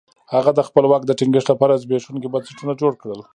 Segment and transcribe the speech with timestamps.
[0.33, 3.19] هغه د خپل واک د ټینګښت لپاره زبېښونکي بنسټونه جوړ کړل.